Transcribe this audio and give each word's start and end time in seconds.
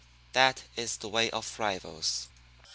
That 0.33 0.63
is 0.75 0.97
the 0.97 1.07
way 1.07 1.29
of 1.29 1.59
rivals. 1.59 2.27